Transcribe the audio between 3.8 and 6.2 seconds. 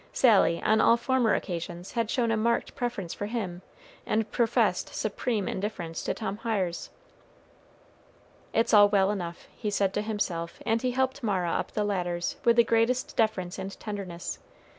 and professed supreme indifference to